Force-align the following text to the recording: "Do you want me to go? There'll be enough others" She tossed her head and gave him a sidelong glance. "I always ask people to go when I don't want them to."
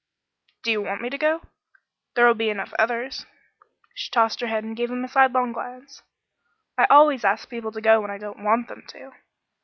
"Do 0.63 0.71
you 0.71 0.81
want 0.81 1.01
me 1.03 1.11
to 1.11 1.17
go? 1.19 1.43
There'll 2.15 2.33
be 2.33 2.49
enough 2.49 2.73
others" 2.79 3.27
She 3.93 4.09
tossed 4.09 4.39
her 4.41 4.47
head 4.47 4.63
and 4.63 4.75
gave 4.75 4.89
him 4.89 5.03
a 5.03 5.07
sidelong 5.07 5.53
glance. 5.53 6.01
"I 6.75 6.85
always 6.89 7.23
ask 7.23 7.47
people 7.49 7.71
to 7.71 7.81
go 7.81 8.01
when 8.01 8.09
I 8.09 8.17
don't 8.17 8.43
want 8.43 8.67
them 8.67 8.83
to." 8.87 9.11